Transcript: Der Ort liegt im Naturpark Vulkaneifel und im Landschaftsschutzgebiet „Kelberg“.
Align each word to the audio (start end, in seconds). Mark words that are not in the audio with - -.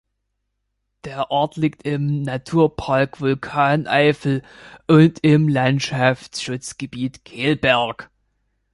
Der 1.03 1.29
Ort 1.29 1.57
liegt 1.57 1.83
im 1.85 2.23
Naturpark 2.23 3.21
Vulkaneifel 3.21 4.41
und 4.87 5.19
im 5.21 5.47
Landschaftsschutzgebiet 5.47 7.23
„Kelberg“. 7.23 8.09